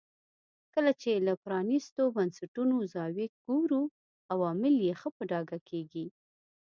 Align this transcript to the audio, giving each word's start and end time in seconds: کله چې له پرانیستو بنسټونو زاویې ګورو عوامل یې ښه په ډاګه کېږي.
کله 0.73 0.91
چې 1.01 1.11
له 1.27 1.33
پرانیستو 1.43 2.03
بنسټونو 2.15 2.75
زاویې 2.93 3.27
ګورو 3.45 3.81
عوامل 4.33 4.75
یې 4.85 4.93
ښه 4.99 5.09
په 5.15 5.23
ډاګه 5.31 5.59
کېږي. 5.69 6.05